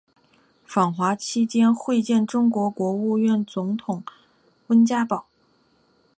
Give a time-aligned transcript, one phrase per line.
[0.65, 3.83] 访华期间会见中国国务院总理
[4.65, 5.27] 温家宝。